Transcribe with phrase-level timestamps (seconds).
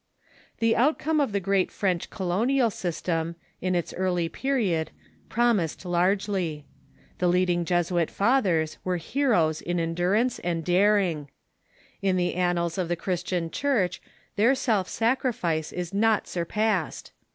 [0.57, 4.89] The outcome of the great French colonial system, in its early period,
[5.29, 6.65] promised largely.
[7.19, 11.29] The leading Jesuit fathers The Outcome "^^'^^'G heroes in endurance and daring.
[12.01, 14.01] In the an of the French nals of the Christian Church
[14.37, 17.11] their self sacrifice is Colonial System ^^^^ surpassed.